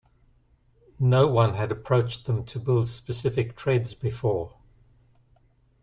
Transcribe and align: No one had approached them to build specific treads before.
No 0.99 1.27
one 1.27 1.53
had 1.53 1.71
approached 1.71 2.25
them 2.25 2.43
to 2.45 2.59
build 2.59 2.87
specific 2.87 3.55
treads 3.55 3.93
before. 3.93 4.55